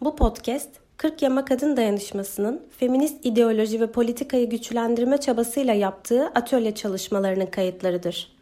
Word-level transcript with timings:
Bu 0.00 0.16
podcast, 0.16 0.68
40 0.96 1.22
Yama 1.22 1.44
Kadın 1.44 1.76
Dayanışması'nın 1.76 2.62
feminist 2.78 3.26
ideoloji 3.26 3.80
ve 3.80 3.92
politikayı 3.92 4.50
güçlendirme 4.50 5.18
çabasıyla 5.18 5.74
yaptığı 5.74 6.26
atölye 6.26 6.74
çalışmalarının 6.74 7.46
kayıtlarıdır. 7.46 8.36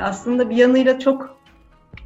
Aslında 0.00 0.50
bir 0.50 0.56
yanıyla 0.56 0.98
çok 0.98 1.36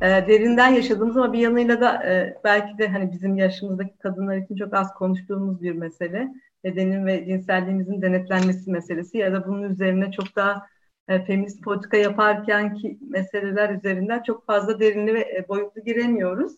e, 0.00 0.06
derinden 0.06 0.68
yaşadığımız 0.68 1.16
ama 1.16 1.32
bir 1.32 1.38
yanıyla 1.38 1.80
da 1.80 2.04
e, 2.04 2.38
belki 2.44 2.78
de 2.78 2.88
hani 2.88 3.12
bizim 3.12 3.36
yaşımızdaki 3.36 3.98
kadınlar 3.98 4.36
için 4.36 4.56
çok 4.56 4.74
az 4.74 4.94
konuştuğumuz 4.94 5.62
bir 5.62 5.72
mesele 5.72 6.28
bedenin 6.66 7.06
ve 7.06 7.26
cinselliğimizin 7.26 8.02
denetlenmesi 8.02 8.70
meselesi 8.70 9.18
ya 9.18 9.32
da 9.32 9.46
bunun 9.46 9.62
üzerine 9.62 10.12
çok 10.12 10.36
daha 10.36 10.66
e, 11.08 11.24
feminist 11.24 11.62
politika 11.62 11.96
yaparken 11.96 12.74
ki 12.74 12.98
meseleler 13.10 13.70
üzerinden 13.70 14.22
çok 14.22 14.46
fazla 14.46 14.80
derinli 14.80 15.14
ve 15.14 15.20
e, 15.20 15.48
boyutlu 15.48 15.84
giremiyoruz. 15.84 16.52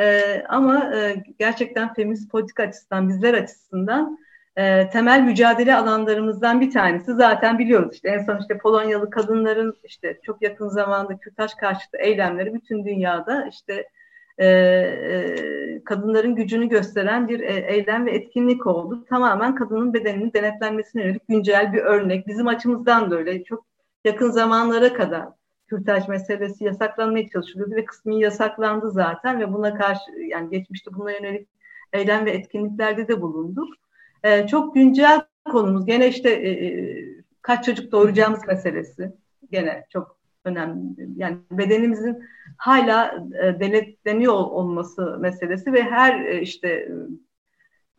E, 0.00 0.22
ama 0.48 0.94
e, 0.96 1.24
gerçekten 1.38 1.94
feminist 1.94 2.30
politika 2.30 2.62
açısından, 2.62 3.08
bizler 3.08 3.34
açısından 3.34 4.18
e, 4.56 4.90
temel 4.90 5.20
mücadele 5.20 5.74
alanlarımızdan 5.76 6.60
bir 6.60 6.70
tanesi 6.70 7.14
zaten 7.14 7.58
biliyoruz 7.58 7.94
işte 7.94 8.08
en 8.08 8.24
son 8.24 8.38
işte 8.40 8.58
Polonyalı 8.58 9.10
kadınların 9.10 9.74
işte 9.84 10.18
çok 10.22 10.42
yakın 10.42 10.68
zamanda 10.68 11.16
Kürtaj 11.18 11.54
karşıtı 11.54 11.96
eylemleri 11.98 12.54
bütün 12.54 12.84
dünyada 12.84 13.48
işte 13.50 13.88
e, 14.38 14.46
e, 14.46 15.84
kadınların 15.84 16.34
gücünü 16.34 16.68
gösteren 16.68 17.28
bir 17.28 17.40
e, 17.40 17.74
eylem 17.74 18.06
ve 18.06 18.10
etkinlik 18.10 18.66
oldu. 18.66 19.04
Tamamen 19.08 19.54
kadının 19.54 19.94
bedeninin 19.94 20.32
denetlenmesine 20.32 21.02
yönelik 21.02 21.28
güncel 21.28 21.72
bir 21.72 21.78
örnek. 21.78 22.26
Bizim 22.26 22.48
açımızdan 22.48 23.10
da 23.10 23.16
öyle. 23.16 23.44
Çok 23.44 23.66
yakın 24.04 24.30
zamanlara 24.30 24.92
kadar 24.92 25.28
kürtaj 25.66 26.08
meselesi 26.08 26.64
yasaklanmaya 26.64 27.28
çalışılıyordu 27.28 27.74
ve 27.74 27.84
kısmi 27.84 28.20
yasaklandı 28.20 28.90
zaten 28.90 29.40
ve 29.40 29.52
buna 29.52 29.74
karşı 29.74 30.10
yani 30.28 30.50
geçmişte 30.50 30.90
buna 30.94 31.12
yönelik 31.12 31.48
eylem 31.92 32.24
ve 32.24 32.30
etkinliklerde 32.30 33.08
de 33.08 33.20
bulunduk. 33.20 33.74
E, 34.22 34.46
çok 34.46 34.74
güncel 34.74 35.20
konumuz 35.52 35.86
gene 35.86 36.08
işte 36.08 36.30
e, 36.30 36.50
e 36.50 36.96
kaç 37.42 37.64
çocuk 37.64 37.92
doğuracağımız 37.92 38.46
meselesi 38.46 39.12
gene 39.50 39.86
çok 39.90 40.23
önemli. 40.44 41.08
Yani 41.16 41.36
bedenimizin 41.50 42.24
hala 42.56 43.26
e, 43.42 43.60
denetleniyor 43.60 44.34
olması 44.34 45.18
meselesi 45.20 45.72
ve 45.72 45.82
her 45.82 46.24
e, 46.24 46.40
işte 46.40 46.88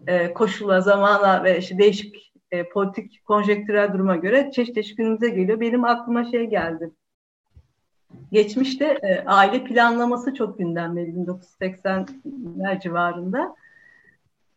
e, 0.07 0.33
koşula, 0.33 0.81
zamana 0.81 1.43
ve 1.43 1.59
işte 1.59 1.77
değişik 1.77 2.33
politik 2.73 3.25
konjektürel 3.25 3.93
duruma 3.93 4.15
göre 4.15 4.51
çeşit 4.51 4.75
çeşit 4.75 4.97
günümüze 4.97 5.29
geliyor. 5.29 5.59
Benim 5.59 5.83
aklıma 5.83 6.23
şey 6.23 6.45
geldi. 6.45 6.91
Geçmişte 8.31 9.23
aile 9.25 9.63
planlaması 9.63 10.33
çok 10.33 10.57
gündemde 10.57 11.01
1980'ler 11.01 12.81
civarında. 12.81 13.55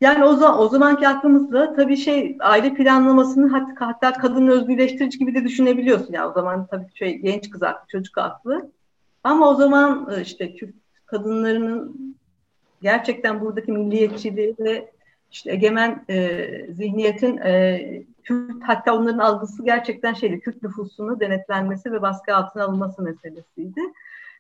Yani 0.01 0.25
o, 0.25 0.35
zaman, 0.35 0.61
o 0.61 0.69
zamanki 0.69 1.09
aklımızda 1.09 1.77
tabii 1.77 1.97
şey 1.97 2.37
aile 2.41 2.75
planlamasını 2.75 3.49
hatta, 3.49 3.87
hatta 3.87 4.13
kadın 4.13 4.47
özgürleştirici 4.47 5.19
gibi 5.19 5.35
de 5.35 5.45
düşünebiliyorsun. 5.45 6.13
Yani 6.13 6.27
o 6.27 6.33
zaman 6.33 6.67
tabii 6.67 6.87
şey 6.95 7.19
genç 7.19 7.51
kız 7.51 7.63
aklı, 7.63 7.89
çocuk 7.89 8.19
aklı. 8.19 8.71
Ama 9.25 9.51
o 9.51 9.55
zaman 9.55 10.11
e, 10.17 10.23
işte 10.23 10.55
Kürt 10.55 10.75
kadınlarının 11.07 11.97
gerçekten 12.83 13.41
buradaki 13.41 13.73
milliyetçiliği 13.73 14.55
ve 14.59 14.91
işte 15.31 15.53
egemen 15.53 16.05
e, 16.11 16.49
zihniyetin 16.73 17.37
e, 17.37 18.03
Kürt 18.23 18.63
hatta 18.63 18.95
onların 18.95 19.19
algısı 19.19 19.65
gerçekten 19.65 20.15
şeydi 20.15 20.41
Kürt 20.41 20.63
nüfusunu 20.63 21.21
denetlenmesi 21.21 21.93
ve 21.93 22.03
baskı 22.03 22.37
altına 22.37 22.65
alınması 22.65 23.03
meselesiydi. 23.03 23.81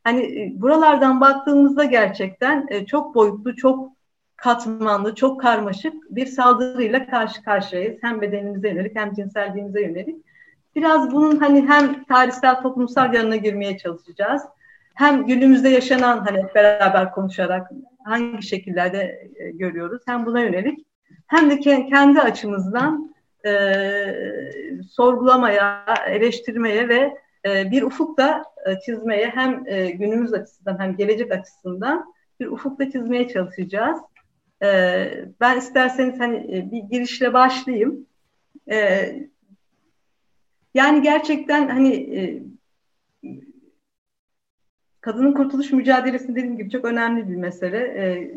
Hani 0.04 0.20
e, 0.20 0.52
buralardan 0.60 1.20
baktığımızda 1.20 1.84
gerçekten 1.84 2.66
e, 2.70 2.86
çok 2.86 3.14
boyutlu, 3.14 3.56
çok 3.56 3.97
katmanlı, 4.38 5.15
çok 5.15 5.41
karmaşık 5.41 5.94
bir 6.10 6.26
saldırıyla 6.26 7.06
karşı 7.06 7.43
karşıyayız. 7.43 7.99
Hem 8.03 8.21
bedenimize 8.21 8.69
yönelik 8.69 8.97
hem 8.97 9.15
cinselliğimize 9.15 9.82
yönelik. 9.82 10.16
Biraz 10.76 11.12
bunun 11.12 11.37
hani 11.37 11.69
hem 11.69 12.04
tarihsel 12.04 12.62
toplumsal 12.62 13.15
yanına 13.15 13.37
girmeye 13.37 13.78
çalışacağız. 13.78 14.43
Hem 14.94 15.27
günümüzde 15.27 15.69
yaşanan 15.69 16.19
hani 16.19 16.44
beraber 16.54 17.12
konuşarak 17.12 17.71
hangi 18.04 18.43
şekillerde 18.43 19.31
e, 19.37 19.50
görüyoruz 19.50 20.03
hem 20.06 20.27
buna 20.27 20.41
yönelik 20.41 20.87
hem 21.27 21.50
de 21.50 21.60
kendi 21.60 22.21
açımızdan 22.21 23.15
e, 23.47 23.50
sorgulamaya, 24.91 25.84
eleştirmeye 26.06 26.88
ve 26.88 27.15
e, 27.47 27.71
bir 27.71 27.82
ufuk 27.82 28.19
da 28.19 28.44
e, 28.66 28.81
çizmeye 28.81 29.31
hem 29.34 29.62
e, 29.66 29.91
günümüz 29.91 30.32
açısından 30.32 30.78
hem 30.81 30.97
gelecek 30.97 31.32
açısından 31.32 32.15
bir 32.41 32.47
ufuk 32.47 32.78
da 32.78 32.91
çizmeye 32.91 33.28
çalışacağız. 33.28 33.98
E, 34.62 35.24
ben 35.41 35.58
isterseniz 35.58 36.20
hani 36.20 36.36
e, 36.36 36.70
bir 36.72 36.82
girişle 36.82 37.32
başlayayım. 37.32 38.06
E, 38.70 39.08
yani 40.74 41.02
gerçekten 41.02 41.69
hani 41.69 41.94
e, 41.94 42.42
kadının 45.00 45.32
kurtuluş 45.32 45.72
mücadelesi 45.72 46.28
dediğim 46.28 46.58
gibi 46.58 46.70
çok 46.70 46.84
önemli 46.84 47.28
bir 47.28 47.36
mesele. 47.36 47.78
E, 47.78 48.30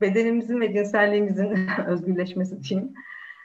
bedenimizin 0.00 0.60
ve 0.60 0.72
cinselliğimizin 0.72 1.68
özgürleşmesi 1.86 2.56
için. 2.56 2.94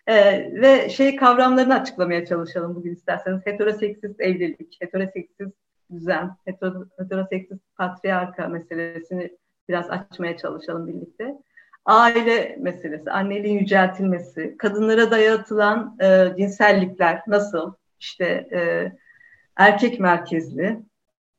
E, 0.07 0.15
ve 0.61 0.89
şey 0.89 1.15
kavramlarını 1.15 1.73
açıklamaya 1.73 2.25
çalışalım 2.25 2.75
bugün 2.75 2.93
isterseniz. 2.93 3.45
Heteroseksist 3.45 4.21
evlilik, 4.21 4.77
heteroseksist 4.81 5.57
düzen, 5.91 6.31
heteroseksist 6.97 7.61
patriarka 7.77 8.47
meselesini 8.47 9.37
biraz 9.69 9.89
açmaya 9.89 10.37
çalışalım 10.37 10.87
birlikte 10.87 11.37
aile 11.85 12.57
meselesi, 12.59 13.11
anneliğin 13.11 13.59
yüceltilmesi, 13.59 14.55
kadınlara 14.57 15.11
dayatılan 15.11 15.97
e, 16.01 16.33
cinsellikler 16.38 17.21
nasıl, 17.27 17.73
işte 17.99 18.25
e, 18.53 18.91
erkek 19.55 19.99
merkezli, 19.99 20.79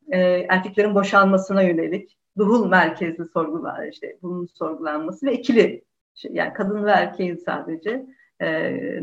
e, 0.09 0.19
erkeklerin 0.49 0.95
boşanmasına 0.95 1.63
yönelik, 1.63 2.17
duhul 2.39 2.69
merkezli 2.69 3.25
sorgular, 3.25 3.87
işte 3.87 4.17
bunun 4.23 4.47
sorgulanması 4.47 5.27
ve 5.27 5.33
ikili, 5.33 5.85
şey, 6.15 6.31
yani 6.35 6.53
kadın 6.53 6.85
ve 6.85 6.91
erkeğin 6.91 7.37
sadece 7.37 8.07
e, 8.41 8.47
e 8.47 9.01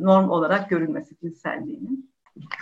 norm 0.00 0.30
olarak 0.30 0.70
görülmesi 0.70 1.16
cinselliğinin. 1.20 2.10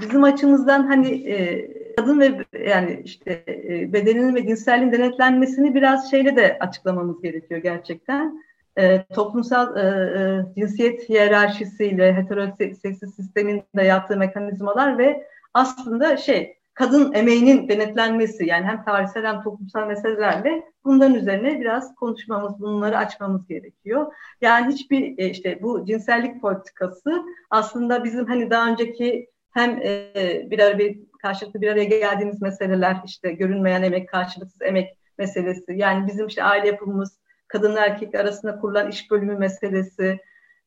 Bizim 0.00 0.24
açımızdan 0.24 0.86
hani 0.86 1.30
e, 1.30 1.68
kadın 1.96 2.20
ve 2.20 2.44
yani 2.66 3.02
işte 3.04 3.44
e, 3.48 3.92
bedeninin 3.92 4.34
ve 4.34 4.46
cinselliğin 4.46 4.92
denetlenmesini 4.92 5.74
biraz 5.74 6.10
şeyle 6.10 6.36
de 6.36 6.58
açıklamamız 6.60 7.22
gerekiyor 7.22 7.60
gerçekten. 7.60 8.42
E, 8.78 9.04
toplumsal 9.14 9.76
e, 9.76 9.80
e, 9.80 10.44
cinsiyet 10.60 11.08
hiyerarşisiyle 11.08 12.14
heteroseksist 12.14 13.14
sistemin 13.16 13.62
de 13.76 13.82
yaptığı 13.82 14.16
mekanizmalar 14.16 14.98
ve 14.98 15.26
aslında 15.54 16.16
şey 16.16 16.58
kadın 16.74 17.12
emeğinin 17.12 17.68
denetlenmesi 17.68 18.46
yani 18.46 18.66
hem 18.66 18.84
tarihsel 18.84 19.24
hem 19.24 19.42
toplumsal 19.42 19.86
meselelerle 19.86 20.62
bunların 20.84 21.14
üzerine 21.14 21.60
biraz 21.60 21.94
konuşmamız, 21.94 22.60
bunları 22.60 22.98
açmamız 22.98 23.46
gerekiyor. 23.46 24.12
Yani 24.40 24.72
hiçbir 24.72 25.18
e, 25.18 25.30
işte 25.30 25.58
bu 25.62 25.86
cinsellik 25.86 26.40
politikası 26.40 27.22
aslında 27.50 28.04
bizim 28.04 28.26
hani 28.26 28.50
daha 28.50 28.68
önceki 28.68 29.28
hem 29.50 29.70
e, 29.70 30.46
bir 30.50 30.58
araya 30.58 30.78
bir 30.78 30.98
karşılıklı 31.22 31.60
bir 31.60 31.68
araya 31.68 31.84
geldiğimiz 31.84 32.42
meseleler 32.42 32.96
işte 33.04 33.32
görünmeyen 33.32 33.82
emek, 33.82 34.08
karşılıksız 34.08 34.62
emek 34.62 34.98
meselesi. 35.18 35.72
Yani 35.76 36.06
bizim 36.06 36.26
işte 36.26 36.44
aile 36.44 36.66
yapımız, 36.66 37.18
kadın 37.48 37.76
erkek 37.76 38.14
arasında 38.14 38.58
kurulan 38.58 38.90
iş 38.90 39.10
bölümü 39.10 39.36
meselesi, 39.36 40.18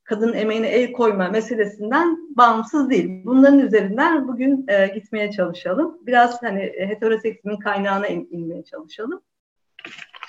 kadın 0.04 0.34
emeğine 0.34 0.68
el 0.68 0.92
koyma 0.92 1.30
meselesinden 1.30 2.18
bağımsız 2.38 2.90
değil. 2.90 3.26
Bunların 3.26 3.60
üzerinden 3.60 4.28
bugün 4.28 4.66
e, 4.68 4.88
gitmeye 4.88 5.32
çalışalım. 5.32 5.98
Biraz 6.08 6.44
hani 6.44 6.62
heteroseksizmin 6.78 7.58
kaynağına 7.58 8.08
in, 8.08 8.28
inmeye 8.32 8.64
çalışalım. 8.64 9.22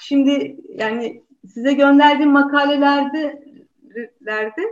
Şimdi 0.01 0.57
yani 0.69 1.23
size 1.49 1.73
gönderdiğim 1.73 2.31
makalelerde 2.31 3.43
lerde, 4.27 4.63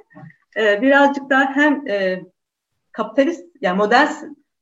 e, 0.56 0.82
birazcık 0.82 1.30
daha 1.30 1.56
hem 1.56 1.88
e, 1.88 2.22
kapitalist 2.92 3.46
yani 3.60 3.76
modern 3.76 4.08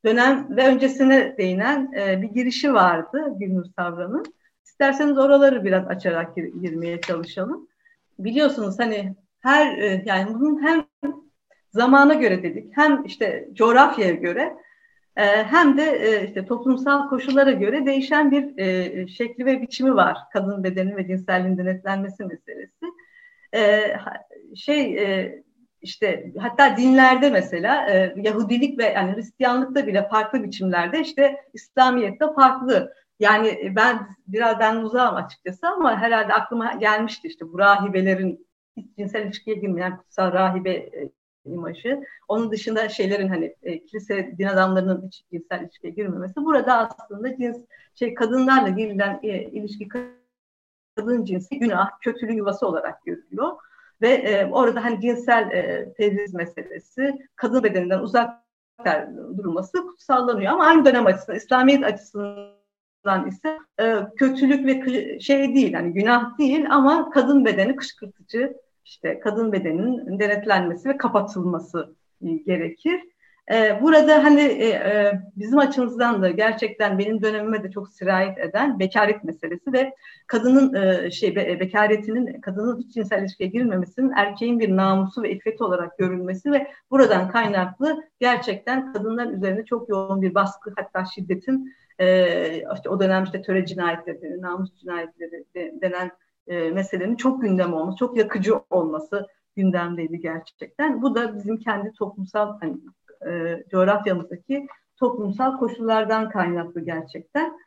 dönem 0.05 0.57
ve 0.57 0.67
öncesine 0.69 1.37
değinen 1.39 1.93
e, 1.93 2.23
bir 2.23 2.29
girişi 2.29 2.75
vardı 2.75 3.33
Gülnur 3.39 3.65
Savran'ın. 3.77 4.25
İsterseniz 4.65 5.19
oraları 5.19 5.65
biraz 5.65 5.89
açarak 5.89 6.37
gir, 6.37 6.45
girmeye 6.45 7.01
çalışalım. 7.01 7.69
Biliyorsunuz 8.19 8.79
hani 8.79 9.15
her 9.41 9.79
e, 9.79 10.03
yani 10.07 10.35
bunun 10.35 10.63
hem 10.63 10.85
zamana 11.71 12.15
göre 12.15 12.43
dedik 12.43 12.77
hem 12.77 13.05
işte 13.05 13.49
coğrafyaya 13.53 14.15
göre 14.15 14.57
e, 15.17 15.25
hem 15.45 15.79
de 15.79 15.83
e, 15.83 16.27
işte 16.27 16.47
toplumsal 16.47 17.09
koşullara 17.09 17.53
göre 17.53 17.87
değişen 17.87 18.31
bir 18.31 18.59
e, 18.59 19.09
şekli 19.09 19.47
ve 19.47 19.63
biçimi 19.63 19.95
var 19.95 20.19
kadın 20.33 20.65
bedeni 20.65 20.97
ve 20.97 21.07
cinselliğin 21.07 21.59
denetlenmesi 21.59 22.25
meselesi. 22.25 22.87
E, 23.55 23.93
şey 24.57 24.99
e, 24.99 25.43
işte 25.83 26.33
hatta 26.39 26.77
dinlerde 26.77 27.31
mesela 27.31 27.91
e, 27.91 28.15
Yahudilik 28.17 28.79
ve 28.79 28.85
yani 28.85 29.17
Hristiyanlıkta 29.17 29.87
bile 29.87 30.09
farklı 30.09 30.43
biçimlerde 30.43 31.01
işte 31.01 31.37
İslamiyet'te 31.53 32.33
farklı. 32.35 32.95
Yani 33.21 33.73
ben 33.77 34.09
biraz 34.27 34.59
ben 34.59 34.77
uzağım 34.77 35.17
açıkçası 35.17 35.69
ama 35.69 36.01
herhalde 36.01 36.35
aklıma 36.35 36.73
gelmişti 36.73 37.29
işte 37.29 37.53
bu 37.53 37.59
rahibelerin 37.59 38.49
cinsel 38.99 39.27
ilişkiye 39.27 39.57
girmeyen 39.57 39.97
kutsal 39.97 40.33
rahibe 40.33 40.71
e, 40.71 41.11
imajı. 41.45 42.03
Onun 42.29 42.51
dışında 42.51 42.89
şeylerin 42.89 43.29
hani 43.29 43.57
e, 43.63 43.85
kilise 43.85 44.35
din 44.39 44.47
adamlarının 44.47 45.07
hiç 45.07 45.25
cinsel 45.33 45.63
ilişkiye 45.63 45.93
girmemesi. 45.93 46.37
Burada 46.37 46.79
aslında 46.79 47.37
cins 47.37 47.59
şey 47.95 48.15
kadınlarla 48.15 48.69
girilen 48.69 49.21
e, 49.23 49.43
ilişki 49.43 49.89
kadın 50.97 51.25
cinsi 51.25 51.59
günah, 51.59 51.91
kötülük 52.01 52.37
yuvası 52.37 52.67
olarak 52.67 53.05
görülüyor. 53.05 53.53
Ve 54.03 54.09
e, 54.09 54.47
orada 54.47 54.85
hani 54.85 55.01
cinsel 55.01 55.51
e, 55.51 55.93
tevriz 55.93 56.35
meselesi, 56.35 57.19
kadın 57.37 57.63
bedeninden 57.63 57.99
uzak 57.99 58.31
durulması 59.37 59.87
kutsallanıyor. 59.87 60.53
Ama 60.53 60.65
aynı 60.65 60.85
dönem 60.85 61.07
açısından, 61.07 61.37
İslamiyet 61.37 61.85
açısından 61.85 63.29
ise 63.29 63.59
e, 63.81 63.97
kötülük 64.17 64.67
ve 64.67 65.21
şey 65.21 65.55
değil, 65.55 65.73
hani 65.73 65.93
günah 65.93 66.39
değil 66.39 66.67
ama 66.71 67.11
kadın 67.11 67.45
bedeni 67.45 67.77
kışkırtıcı, 67.77 68.57
işte 68.85 69.21
kadın 69.21 69.53
bedeninin 69.53 70.19
denetlenmesi 70.19 70.89
ve 70.89 70.97
kapatılması 70.97 71.95
gerekir. 72.47 73.01
Ee, 73.51 73.79
burada 73.83 74.25
hani 74.25 74.41
e, 74.41 74.69
e, 74.69 75.21
bizim 75.37 75.59
açımızdan 75.59 76.23
da 76.23 76.31
gerçekten 76.31 76.99
benim 76.99 77.23
dönemime 77.23 77.63
de 77.63 77.71
çok 77.71 77.89
sirayet 77.89 78.39
eden 78.39 78.79
bekaret 78.79 79.25
meselesi 79.25 79.73
ve 79.73 79.95
kadının 80.27 80.75
e, 80.75 81.11
şey 81.11 81.37
bekaretinin 81.37 82.41
kadının 82.41 82.79
hiç 82.79 82.95
cinsel 82.95 83.21
ilişkiye 83.23 83.49
girmemesinin 83.49 84.13
erkeğin 84.17 84.61
bir 84.61 84.77
namusu 84.77 85.23
ve 85.23 85.31
iffeti 85.31 85.65
olarak 85.65 85.99
görülmesi 85.99 86.53
ve 86.53 86.71
buradan 86.91 87.29
kaynaklı 87.29 88.05
gerçekten 88.21 88.93
kadınlar 88.93 89.27
üzerinde 89.27 89.65
çok 89.65 89.89
yoğun 89.89 90.23
bir 90.23 90.35
baskı 90.35 90.73
hatta 90.77 91.05
şiddetin 91.05 91.75
işte 92.75 92.89
o 92.89 93.01
dönem 93.01 93.25
işte 93.25 93.43
töre 93.43 93.67
cinayetleri, 93.67 94.41
namus 94.41 94.75
cinayetleri 94.81 95.45
denen 95.83 96.11
meselenin 96.73 97.17
çok 97.17 97.43
gündem 97.43 97.75
olması, 97.75 97.97
çok 97.99 98.17
yakıcı 98.17 98.55
olması 98.71 99.27
gündemdeydi 99.57 100.21
gerçekten. 100.21 101.03
Bu 101.03 101.15
da 101.15 101.37
bizim 101.37 101.57
kendi 101.57 101.93
toplumsal 101.93 102.59
hani, 102.61 102.77
e, 103.27 103.65
coğrafyamızdaki 103.71 104.67
toplumsal 104.97 105.59
koşullardan 105.59 106.31
kaynaklı 106.31 106.81
gerçekten. 106.81 107.59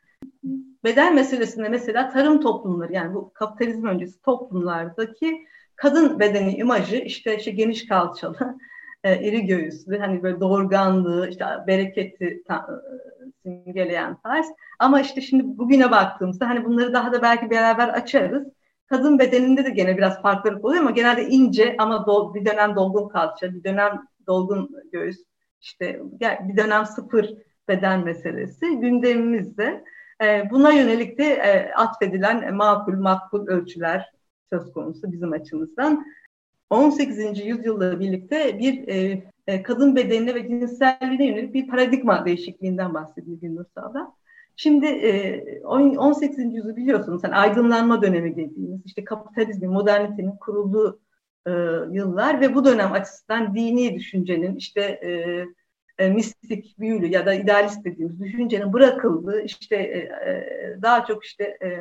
Beden 0.84 1.14
meselesinde 1.14 1.68
mesela 1.68 2.08
tarım 2.08 2.40
toplumları 2.40 2.92
yani 2.92 3.14
bu 3.14 3.32
kapitalizm 3.32 3.86
öncesi 3.86 4.22
toplumlardaki 4.22 5.46
kadın 5.76 6.20
bedeni 6.20 6.56
imajı 6.56 6.96
işte 6.96 7.36
işte 7.36 7.50
geniş 7.50 7.86
kalçalı, 7.86 8.58
e, 9.04 9.28
iri 9.28 9.46
göğüslü, 9.46 9.98
hani 9.98 10.22
böyle 10.22 10.40
doğurganlığı, 10.40 11.28
işte 11.28 11.44
bereketi 11.66 12.42
e, 12.50 12.54
simgeleyen 13.42 14.16
tarz. 14.22 14.46
Ama 14.78 15.00
işte 15.00 15.20
şimdi 15.20 15.58
bugüne 15.58 15.90
baktığımızda 15.90 16.48
hani 16.48 16.64
bunları 16.64 16.92
daha 16.92 17.12
da 17.12 17.22
belki 17.22 17.50
beraber 17.50 17.88
açarız. 17.88 18.46
Kadın 18.86 19.18
bedeninde 19.18 19.64
de 19.64 19.70
gene 19.70 19.96
biraz 19.96 20.22
farklılık 20.22 20.64
oluyor 20.64 20.80
ama 20.80 20.90
genelde 20.90 21.28
ince 21.28 21.76
ama 21.78 22.06
do, 22.06 22.34
bir 22.34 22.44
dönem 22.46 22.76
dolgun 22.76 23.08
kalça, 23.08 23.54
bir 23.54 23.64
dönem 23.64 24.02
dolgun 24.26 24.70
göğüs, 24.92 25.18
işte 25.62 26.00
bir 26.20 26.56
dönem 26.56 26.86
sıfır 26.86 27.34
beden 27.68 28.04
meselesi 28.04 28.66
gündemimizde. 28.80 29.84
E, 30.22 30.50
buna 30.50 30.72
yönelik 30.72 31.18
de 31.18 31.24
e, 31.24 31.72
atfedilen 31.72 32.54
makul 32.54 32.96
makbul 32.96 33.46
ölçüler 33.46 34.12
söz 34.50 34.72
konusu 34.72 35.12
bizim 35.12 35.32
açımızdan. 35.32 36.06
18. 36.70 37.46
yüzyılla 37.46 38.00
birlikte 38.00 38.58
bir 38.58 38.88
e, 39.46 39.62
kadın 39.62 39.96
bedenine 39.96 40.34
ve 40.34 40.48
cinselliğine 40.48 41.26
yönelik 41.26 41.54
bir 41.54 41.68
paradigma 41.68 42.26
değişikliğinden 42.26 42.94
bahsediyor 42.94 43.40
Gündüz 43.40 43.66
Sağ'da. 43.74 44.12
Şimdi 44.56 44.86
e, 44.86 45.60
18. 45.64 46.38
yüzyıl 46.38 46.76
biliyorsunuz 46.76 47.24
hani 47.24 47.34
aydınlanma 47.34 48.02
dönemi 48.02 48.36
dediğimiz 48.36 48.80
işte 48.86 49.04
kapitalizmin, 49.04 49.70
modernitenin 49.70 50.36
kurulduğu 50.36 51.00
e, 51.46 51.50
yıllar 51.90 52.40
ve 52.40 52.54
bu 52.54 52.64
dönem 52.64 52.92
açısından 52.92 53.54
dini 53.54 53.94
düşüncenin 53.94 54.56
işte 54.56 54.80
e, 54.80 55.44
e, 55.98 56.08
mistik, 56.08 56.78
büyülü 56.78 57.06
ya 57.06 57.26
da 57.26 57.34
idealist 57.34 57.84
dediğimiz 57.84 58.20
düşüncenin 58.20 58.72
bırakıldığı 58.72 59.40
işte 59.40 59.76
e, 59.76 59.98
e, 59.98 60.82
daha 60.82 61.04
çok 61.04 61.24
işte 61.24 61.44
e, 61.44 61.80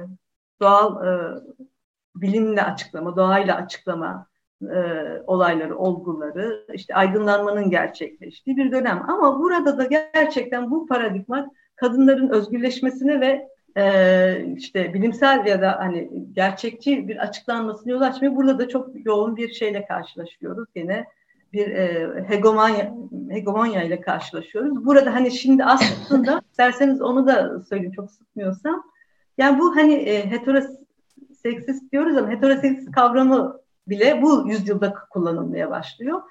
doğal 0.62 1.08
e, 1.08 1.42
bilimle 2.16 2.63
açıklama, 2.63 3.16
doğayla 3.16 3.56
açıklama 3.56 4.28
e, 4.62 4.78
olayları, 5.28 5.78
olguları, 5.78 6.66
işte 6.74 6.96
aydınlanmanın 6.96 7.69
gerçekleştiği 7.69 8.57
bir 8.57 8.72
dönem. 8.72 9.10
Ama 9.10 9.40
burada 9.40 9.78
da 9.78 9.84
gerçekten 10.14 10.72
bu 10.72 10.88
paradigma 10.88 11.52
kadınların 11.75 12.30
özgürleşmesine 12.30 13.22
ve 13.22 13.48
e, 13.77 14.45
işte 14.57 14.94
bilimsel 14.94 15.45
ya 15.45 15.62
da 15.62 15.79
hani 15.79 16.12
gerçekçi 16.33 17.07
bir 17.07 17.18
açıklanmasını 17.18 17.91
yol 17.91 18.01
açmıyor. 18.01 18.35
Burada 18.35 18.59
da 18.59 18.69
çok 18.69 19.06
yoğun 19.06 19.35
bir 19.38 19.53
şeyle 19.53 19.85
karşılaşıyoruz. 19.85 20.68
Yine 20.75 21.06
bir 21.53 21.68
e, 21.68 22.09
hegemonya, 22.27 22.94
hegemonya 23.29 23.83
ile 23.83 24.01
karşılaşıyoruz. 24.01 24.85
Burada 24.85 25.13
hani 25.13 25.31
şimdi 25.31 25.63
aslında 25.63 26.41
isterseniz 26.51 27.01
onu 27.01 27.27
da 27.27 27.62
söyleyeyim 27.62 27.91
çok 27.91 28.12
sıkmıyorsam. 28.12 28.83
Yani 29.38 29.59
bu 29.59 29.75
hani 29.75 29.94
e, 29.94 30.31
heteroseksist 30.31 31.91
diyoruz 31.91 32.18
ama 32.18 32.29
heteroseksist 32.29 32.91
kavramı 32.91 33.62
bile 33.88 34.21
bu 34.21 34.47
yüzyılda 34.47 34.94
kullanılmaya 35.09 35.69
başlıyor. 35.69 36.21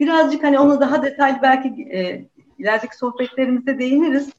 Birazcık 0.00 0.42
hani 0.42 0.58
onu 0.58 0.80
daha 0.80 1.02
detaylı 1.02 1.38
belki 1.42 1.68
e, 1.68 2.24
ilerideki 2.58 2.96
sohbetlerimizde 2.96 3.78
değiniriz. 3.78 4.30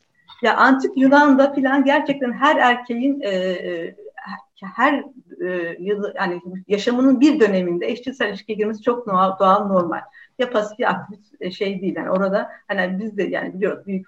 Ya 0.42 0.58
antik 0.58 0.98
Yunan'da 0.98 1.54
filan 1.54 1.84
gerçekten 1.86 2.32
her 2.32 2.56
erkeğin 2.56 3.22
e, 3.22 3.30
e 3.30 3.96
her 4.76 5.04
e, 5.46 5.78
yani 6.16 6.42
yaşamının 6.68 7.20
bir 7.20 7.40
döneminde 7.40 7.88
eşcinsel 7.88 8.30
ilişkiye 8.30 8.58
girmesi 8.58 8.82
çok 8.82 9.08
doğal, 9.08 9.40
doğal 9.40 9.68
normal. 9.68 10.02
Ya 10.40 10.50
pasif 10.50 10.80
ya 10.80 10.90
aktif 10.90 11.20
e, 11.42 11.52
şey 11.52 11.82
değil. 11.82 11.96
Yani 11.96 12.12
orada 12.12 12.50
hani 12.68 13.00
biz 13.00 13.18
de 13.18 13.24
yani 13.24 13.54
biliyoruz 13.54 13.86
büyük 13.88 14.08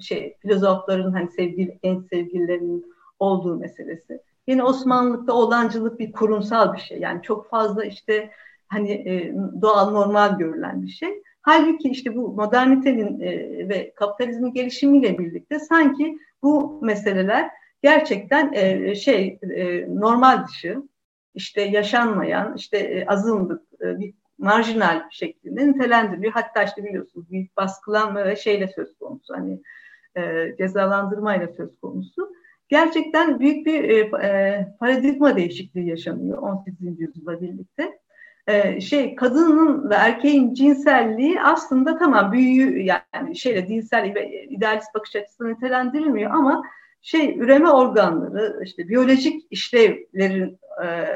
şey 0.00 0.36
filozofların 0.42 1.12
hani 1.12 1.30
sevgili 1.30 1.78
genç 1.82 2.08
sevgililerinin 2.08 2.94
olduğu 3.18 3.56
meselesi. 3.56 4.20
Yine 4.46 4.62
Osmanlı'da 4.62 5.32
olancılık 5.32 5.98
bir 5.98 6.12
kurumsal 6.12 6.74
bir 6.74 6.80
şey. 6.80 6.98
Yani 6.98 7.22
çok 7.22 7.50
fazla 7.50 7.84
işte 7.84 8.30
hani 8.68 8.92
e, 8.92 9.34
doğal 9.62 9.90
normal 9.90 10.38
görülen 10.38 10.82
bir 10.82 10.88
şey. 10.88 11.22
Halbuki 11.42 11.88
işte 11.88 12.16
bu 12.16 12.28
modernitenin 12.28 13.20
e, 13.20 13.28
ve 13.68 13.92
kapitalizmin 13.94 14.52
gelişimiyle 14.52 15.18
birlikte 15.18 15.58
sanki 15.58 16.18
bu 16.42 16.80
meseleler 16.82 17.50
gerçekten 17.82 18.52
e, 18.52 18.94
şey 18.94 19.38
e, 19.56 19.86
normal 19.94 20.46
dışı, 20.46 20.82
işte 21.34 21.62
yaşanmayan, 21.62 22.56
işte 22.56 23.04
azınlık, 23.08 23.62
bir 23.80 24.14
marjinal 24.38 25.02
şeklinde 25.10 25.68
nitelendiriliyor. 25.68 26.32
Hatta 26.32 26.62
işte 26.62 26.84
biliyorsunuz 26.84 27.30
büyük 27.30 27.56
baskılanma 27.56 28.24
ve 28.24 28.36
şeyle 28.36 28.68
söz 28.68 28.98
konusu 28.98 29.34
hani 29.34 29.60
e, 30.16 30.54
cezalandırmayla 30.58 31.48
söz 31.48 31.80
konusu. 31.80 32.32
Gerçekten 32.68 33.40
büyük 33.40 33.66
bir 33.66 34.10
paradigma 34.78 35.36
değişikliği 35.36 35.88
yaşanıyor 35.88 36.38
18. 36.38 37.00
yüzyılda 37.00 37.40
birlikte 37.40 37.98
e, 38.46 38.80
şey 38.80 39.14
kadının 39.14 39.90
ve 39.90 39.94
erkeğin 39.94 40.54
cinselliği 40.54 41.42
aslında 41.42 41.98
tamam 41.98 42.32
büyüğü 42.32 42.82
yani 42.82 43.36
şeyle 43.36 43.68
dinsel 43.68 44.14
ve 44.14 44.44
idealist 44.44 44.94
bakış 44.94 45.16
açısından 45.16 45.52
nitelendirilmiyor 45.52 46.30
ama 46.30 46.62
şey 47.02 47.38
üreme 47.38 47.70
organları 47.70 48.60
işte 48.64 48.88
biyolojik 48.88 49.46
işlevlerin 49.50 50.58
e, 50.84 51.06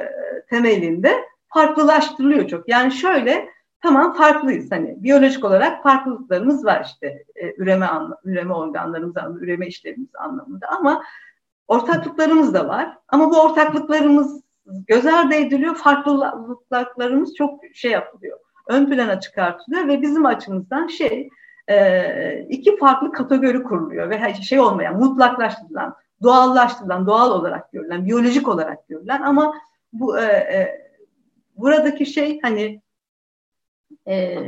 temelinde 0.51 1.13
farklılaştırılıyor 1.49 2.49
çok. 2.49 2.69
Yani 2.69 2.93
şöyle 2.93 3.49
tamam 3.83 4.15
farklıyız 4.15 4.71
hani 4.71 5.03
biyolojik 5.03 5.45
olarak 5.45 5.83
farklılıklarımız 5.83 6.65
var 6.65 6.85
işte 6.85 7.25
e, 7.35 7.55
üreme 7.57 7.87
anla, 7.87 8.19
üreme 8.25 8.55
organlarımız 8.55 9.17
anlamında, 9.17 9.45
üreme 9.45 9.67
işlevimiz 9.67 10.15
anlamında 10.15 10.69
ama 10.69 11.03
ortaklıklarımız 11.69 12.55
da 12.55 12.69
var. 12.69 12.99
Ama 13.09 13.31
bu 13.31 13.43
ortaklıklarımız 13.43 14.46
göz 14.87 15.07
ardı 15.07 15.35
ediliyor. 15.35 15.75
Farklılıklarımız 15.75 17.35
çok 17.35 17.61
şey 17.75 17.91
yapılıyor. 17.91 18.39
Ön 18.69 18.87
plana 18.87 19.21
çıkartılıyor 19.21 19.89
ve 19.89 20.03
bizim 20.03 20.27
açımızdan 20.27 20.87
şey 20.87 21.29
e, 21.69 22.47
iki 22.49 22.77
farklı 22.77 23.13
kategori 23.13 23.63
kuruluyor 23.63 24.11
ve 24.11 24.35
şey 24.35 24.61
olmayan 24.61 24.99
mutlaklaştırılan, 24.99 25.95
doğallaştırılan, 26.23 27.07
doğal 27.07 27.31
olarak 27.31 27.73
görülen, 27.73 28.07
biyolojik 28.07 28.49
olarak 28.49 28.89
görülen 28.89 29.23
ama 29.23 29.55
bu 29.93 30.19
e, 30.19 30.25
e, 30.25 30.87
buradaki 31.57 32.07
şey 32.07 32.41
hani 32.43 32.81
e, 34.09 34.39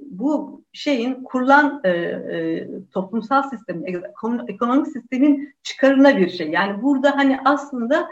bu 0.00 0.62
şeyin 0.72 1.24
kurulan 1.24 1.80
e, 1.84 1.90
e, 1.90 2.68
toplumsal 2.92 3.42
sistemin, 3.42 4.02
ekonomik 4.48 4.88
sistemin 4.88 5.54
çıkarına 5.62 6.16
bir 6.16 6.28
şey. 6.28 6.50
Yani 6.50 6.82
burada 6.82 7.16
hani 7.16 7.38
aslında 7.44 8.08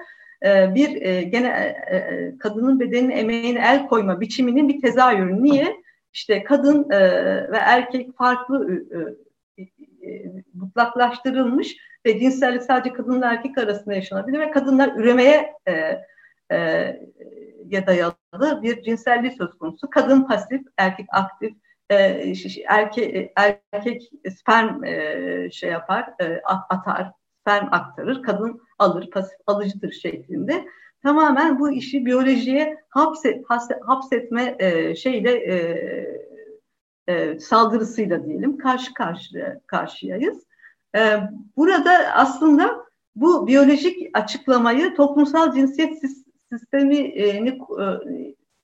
bir 0.74 1.02
e, 1.02 1.22
gene 1.22 1.48
e, 1.90 2.32
kadının 2.38 2.80
bedeninin 2.80 3.10
emeğine 3.10 3.58
el 3.58 3.86
koyma 3.86 4.20
biçiminin 4.20 4.68
bir 4.68 4.80
tezahürü. 4.80 5.42
Niye? 5.42 5.82
işte 6.12 6.44
kadın 6.44 6.90
e, 6.90 7.00
ve 7.52 7.56
erkek 7.56 8.16
farklı 8.16 8.84
e, 9.58 9.62
e, 9.62 10.32
mutlaklaştırılmış 10.54 11.76
ve 12.06 12.20
cinsellik 12.20 12.62
sadece 12.62 12.92
kadınla 12.92 13.32
erkek 13.32 13.58
arasında 13.58 13.94
yaşanabilir 13.94 14.40
ve 14.40 14.50
kadınlar 14.50 14.96
üremeye 14.96 15.52
e, 15.68 15.72
e, 16.50 16.56
ya 17.68 17.86
dayalı 17.86 18.62
bir 18.62 18.82
cinselliği 18.82 19.32
söz 19.32 19.58
konusu. 19.58 19.90
Kadın 19.90 20.22
pasif, 20.22 20.62
erkek 20.76 21.06
aktif, 21.12 21.52
e, 21.90 22.32
erkek, 22.68 23.32
erkek 23.72 24.10
sperm 24.38 24.84
e, 24.84 25.50
şey 25.50 25.70
yapar, 25.70 26.08
e, 26.20 26.42
atar, 26.44 27.12
sperm 27.42 27.68
aktarır, 27.70 28.22
kadın 28.22 28.60
alır, 28.78 29.10
pasif 29.10 29.38
alıcıdır 29.46 29.92
şeklinde. 29.92 30.64
Tamamen 31.02 31.58
bu 31.58 31.70
işi 31.70 32.06
biyolojiye 32.06 32.84
hapset, 32.88 33.44
hapsetme 33.86 34.56
e, 34.58 34.94
şeyle 34.94 35.32
e, 35.32 35.54
e, 37.08 37.38
saldırısıyla 37.38 38.26
diyelim 38.26 38.58
karşı 38.58 38.94
karşıya 38.94 39.60
karşıyayız. 39.66 40.46
E, 40.96 41.00
burada 41.56 41.92
aslında 42.14 42.84
bu 43.16 43.46
biyolojik 43.46 44.10
açıklamayı 44.14 44.94
toplumsal 44.94 45.54
cinsiyet 45.54 46.02
sistemini 46.50 46.98
e, 46.98 47.58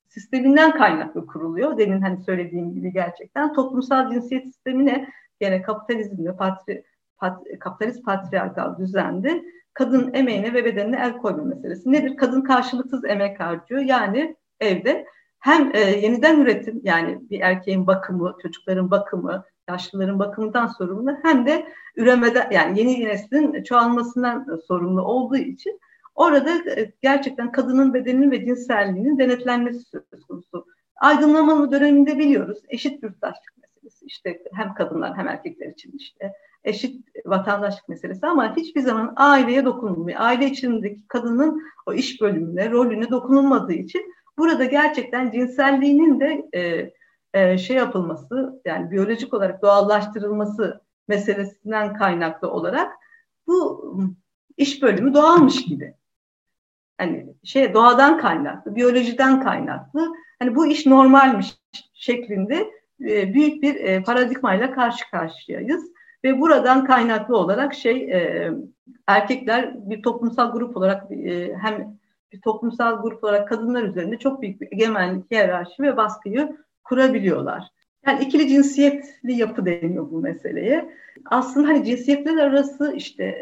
sisteminden 0.07 0.77
kaynaklı 0.77 1.25
kuruluyor. 1.25 1.77
Demin 1.77 2.01
hani 2.01 2.23
söylediğim 2.23 2.73
gibi 2.73 2.93
gerçekten 2.93 3.53
toplumsal 3.53 4.11
cinsiyet 4.11 4.45
sistemine 4.45 5.09
gene 5.39 5.61
kapitalizmde 5.61 6.35
patri, 6.35 6.83
pat, 7.19 7.43
kapitalist 7.59 8.05
patriarkal 8.05 8.77
düzende 8.77 9.43
kadın 9.73 10.13
emeğine 10.13 10.53
ve 10.53 10.65
bedenine 10.65 10.99
el 11.03 11.17
koyma 11.17 11.43
meselesi. 11.43 11.91
Nedir? 11.91 12.17
Kadın 12.17 12.41
karşılıksız 12.41 13.05
emek 13.05 13.39
harcıyor. 13.39 13.81
Yani 13.81 14.35
evde 14.59 15.05
hem 15.39 15.75
e, 15.75 15.79
yeniden 15.79 16.39
üretim 16.39 16.81
yani 16.83 17.19
bir 17.29 17.39
erkeğin 17.39 17.87
bakımı, 17.87 18.35
çocukların 18.41 18.91
bakımı, 18.91 19.45
yaşlıların 19.69 20.19
bakımından 20.19 20.67
sorumlu 20.67 21.11
hem 21.23 21.45
de 21.45 21.67
üremeden 21.95 22.51
yani 22.51 22.79
yeni 22.79 23.05
neslin 23.05 23.63
çoğalmasından 23.63 24.59
sorumlu 24.67 25.01
olduğu 25.01 25.37
için 25.37 25.79
orada 26.15 26.71
e, 26.71 26.93
gerçekten 27.01 27.51
kadının 27.51 27.93
bedeninin 27.93 28.31
ve 28.31 28.45
cinselliğinin 28.45 29.19
denetlenmesi 29.19 29.79
söz 29.79 30.23
konusu. 30.27 30.65
Aydınlanma 31.01 31.71
döneminde 31.71 32.17
biliyoruz 32.17 32.57
eşit 32.69 33.03
yurttaşlık 33.03 33.58
meselesi 33.83 34.05
işte 34.05 34.43
hem 34.53 34.73
kadınlar 34.73 35.17
hem 35.17 35.27
erkekler 35.27 35.67
için 35.67 35.91
işte 35.97 36.33
eşit 36.63 37.07
vatandaşlık 37.25 37.89
meselesi 37.89 38.27
ama 38.27 38.55
hiçbir 38.55 38.81
zaman 38.81 39.13
aileye 39.15 39.65
dokunulmuyor. 39.65 40.19
Aile 40.21 40.45
içindeki 40.45 41.07
kadının 41.07 41.63
o 41.85 41.93
iş 41.93 42.21
bölümüne, 42.21 42.71
rolüne 42.71 43.09
dokunulmadığı 43.09 43.73
için 43.73 44.13
burada 44.37 44.65
gerçekten 44.65 45.31
cinselliğinin 45.31 46.19
de 46.19 46.49
e, 46.53 46.91
e, 47.33 47.57
şey 47.57 47.77
yapılması 47.77 48.61
yani 48.65 48.91
biyolojik 48.91 49.33
olarak 49.33 49.61
doğallaştırılması 49.61 50.81
meselesinden 51.07 51.93
kaynaklı 51.93 52.51
olarak 52.51 52.93
bu 53.47 53.91
iş 54.57 54.81
bölümü 54.81 55.13
doğalmış 55.13 55.65
gibi. 55.65 55.93
Hani 56.97 57.33
şey 57.43 57.73
doğadan 57.73 58.17
kaynaklı, 58.17 58.75
biyolojiden 58.75 59.43
kaynaklı. 59.43 60.13
Hani 60.39 60.55
bu 60.55 60.67
iş 60.67 60.85
normalmiş 60.85 61.57
şeklinde 61.93 62.78
e, 63.01 63.33
büyük 63.33 63.63
bir 63.63 63.75
e, 63.75 64.03
paradigmayla 64.03 64.71
karşı 64.71 65.11
karşıyayız. 65.11 65.91
Ve 66.23 66.39
buradan 66.39 66.85
kaynaklı 66.85 67.37
olarak 67.37 67.73
şey 67.73 68.11
e, 68.11 68.51
erkekler 69.07 69.89
bir 69.89 70.01
toplumsal 70.03 70.51
grup 70.51 70.77
olarak 70.77 71.11
e, 71.11 71.55
hem 71.61 71.99
bir 72.31 72.41
toplumsal 72.41 73.01
grup 73.01 73.23
olarak 73.23 73.49
kadınlar 73.49 73.83
üzerinde 73.83 74.17
çok 74.17 74.41
büyük 74.41 74.61
bir 74.61 74.67
egemenlik, 74.71 75.31
hiyerarşi 75.31 75.83
ve 75.83 75.97
baskıyı 75.97 76.57
kurabiliyorlar. 76.83 77.67
Yani 78.07 78.23
ikili 78.23 78.47
cinsiyetli 78.47 79.33
yapı 79.33 79.65
deniyor 79.65 80.11
bu 80.11 80.19
meseleye. 80.19 80.89
Aslında 81.25 81.67
hani 81.67 81.85
cinsiyetler 81.85 82.37
arası 82.37 82.93
işte 82.95 83.35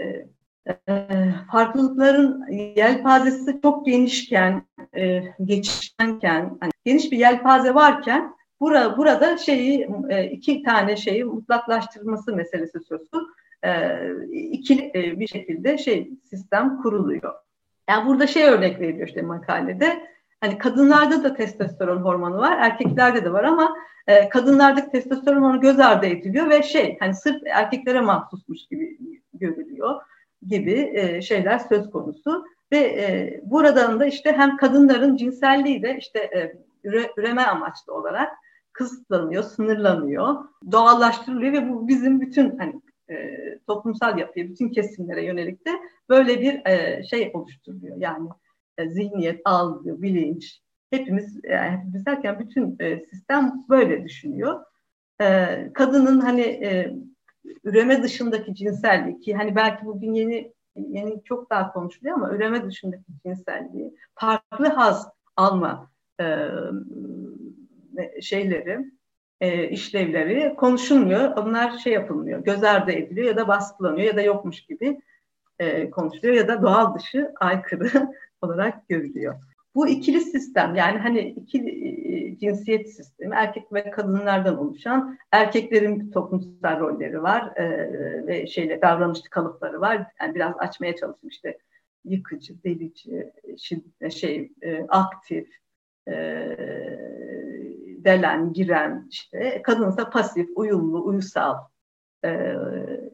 farklılıkların 1.51 2.51
yelpazesi 2.75 3.61
çok 3.61 3.85
genişken, 3.85 4.63
e, 4.97 5.23
geçişkenken, 5.43 6.57
hani 6.59 6.71
geniş 6.85 7.11
bir 7.11 7.17
yelpaze 7.17 7.73
varken 7.73 8.33
Burada, 8.59 8.97
burada 8.97 9.37
şeyi 9.37 9.89
e, 10.09 10.23
iki 10.23 10.63
tane 10.63 10.95
şeyi 10.95 11.23
mutlaklaştırması 11.23 12.35
meselesi 12.35 12.79
sözü 12.79 13.07
e, 13.63 13.99
ikili 14.31 14.91
e, 14.95 15.19
bir 15.19 15.27
şekilde 15.27 15.77
şey 15.77 16.11
sistem 16.29 16.81
kuruluyor. 16.81 17.33
Yani 17.89 18.07
burada 18.07 18.27
şey 18.27 18.43
örnek 18.43 18.79
veriyor 18.79 19.07
işte 19.07 19.21
makalede. 19.21 20.07
Hani 20.41 20.57
kadınlarda 20.57 21.23
da 21.23 21.33
testosteron 21.33 21.97
hormonu 21.97 22.37
var, 22.37 22.57
erkeklerde 22.59 23.25
de 23.25 23.33
var 23.33 23.43
ama 23.43 23.75
e, 24.07 24.29
kadınlardaki 24.29 24.91
testosteron 24.91 25.35
hormonu 25.35 25.61
göz 25.61 25.79
ardı 25.79 26.05
ediliyor 26.05 26.49
ve 26.49 26.63
şey 26.63 26.97
hani 26.99 27.13
sırf 27.13 27.41
erkeklere 27.45 28.01
mahsusmuş 28.01 28.59
gibi 28.71 28.97
görülüyor 29.33 30.01
gibi 30.47 30.91
e, 30.93 31.21
şeyler 31.21 31.59
söz 31.59 31.89
konusu 31.89 32.45
ve 32.71 32.77
e, 32.77 33.41
buradan 33.43 33.99
da 33.99 34.05
işte 34.05 34.31
hem 34.31 34.57
kadınların 34.57 35.17
cinselliği 35.17 35.83
de 35.83 35.97
işte 35.97 36.19
e, 36.19 36.55
üre, 36.83 37.11
üreme 37.17 37.43
amaçlı 37.43 37.93
olarak 37.93 38.29
kısıtlanıyor, 38.77 39.43
sınırlanıyor, 39.43 40.35
doğallaştırılıyor 40.71 41.53
ve 41.53 41.69
bu 41.69 41.87
bizim 41.87 42.21
bütün 42.21 42.57
hani 42.57 42.81
e, 43.09 43.15
toplumsal 43.67 44.17
yapıya, 44.17 44.49
bütün 44.49 44.69
kesimlere 44.69 45.25
yönelik 45.25 45.65
de 45.67 45.71
böyle 46.09 46.41
bir 46.41 46.65
e, 46.65 47.03
şey 47.03 47.31
oluşturuyor. 47.33 47.97
Yani 47.97 48.29
e, 48.77 48.89
zihniyet, 48.89 49.41
algı, 49.45 50.01
bilinç, 50.01 50.61
hepimiz 50.89 51.39
yani 51.43 51.77
hepimiz 51.77 52.05
derken 52.05 52.39
bütün 52.39 52.75
e, 52.79 53.05
sistem 53.05 53.65
böyle 53.69 54.03
düşünüyor. 54.03 54.63
E, 55.21 55.57
kadının 55.73 56.19
hani 56.19 56.41
e, 56.41 56.95
üreme 57.63 58.03
dışındaki 58.03 58.55
cinselliği 58.55 59.19
ki 59.19 59.35
hani 59.35 59.55
belki 59.55 59.85
bugün 59.85 60.13
yeni 60.13 60.53
yeni 60.75 61.23
çok 61.23 61.49
daha 61.49 61.73
konuşuluyor 61.73 62.15
ama 62.15 62.31
üreme 62.31 62.65
dışındaki 62.65 63.03
cinselliği, 63.25 63.95
farklı 64.15 64.67
haz 64.67 65.09
alma 65.35 65.89
e, 66.21 66.25
şeyleri, 68.21 68.79
e, 69.41 69.69
işlevleri 69.69 70.55
konuşulmuyor. 70.55 71.45
Bunlar 71.45 71.77
şey 71.77 71.93
yapılmıyor, 71.93 72.43
göz 72.43 72.63
ardı 72.63 72.91
ediliyor 72.91 73.27
ya 73.27 73.37
da 73.37 73.47
baskılanıyor 73.47 74.07
ya 74.07 74.15
da 74.15 74.21
yokmuş 74.21 74.61
gibi 74.65 75.01
e, 75.59 75.89
konuşuluyor 75.89 76.35
ya 76.35 76.47
da 76.47 76.61
doğal 76.61 76.95
dışı 76.95 77.31
aykırı 77.39 77.89
olarak 78.41 78.89
görülüyor. 78.89 79.35
Bu 79.75 79.87
ikili 79.87 80.21
sistem 80.21 80.75
yani 80.75 80.97
hani 80.97 81.19
ikili 81.19 81.69
e, 82.07 82.37
cinsiyet 82.37 82.95
sistemi 82.95 83.35
erkek 83.35 83.73
ve 83.73 83.89
kadınlardan 83.89 84.57
oluşan 84.57 85.17
erkeklerin 85.31 86.11
toplumsal 86.11 86.79
rolleri 86.79 87.23
var 87.23 87.53
e, 87.55 87.67
ve 88.27 88.47
şeyle 88.47 88.81
davranışlı 88.81 89.29
kalıpları 89.29 89.81
var. 89.81 90.07
Yani 90.21 90.35
biraz 90.35 90.53
açmaya 90.57 90.95
çalışmıştı 90.95 91.47
işte 91.47 91.57
yıkıcı, 92.05 92.63
delici, 92.63 93.31
şiddet, 93.57 94.13
şey 94.13 94.51
e, 94.61 94.81
aktif, 94.89 95.47
e, 96.07 96.13
delen, 98.07 98.53
giren, 98.53 99.07
işte 99.09 99.61
kadınsa 99.63 100.09
pasif, 100.09 100.49
uyumlu, 100.55 101.05
uysal. 101.05 101.55
E, 102.25 102.53